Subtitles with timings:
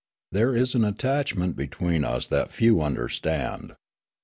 [0.31, 3.75] There is an attachment between us that few understand.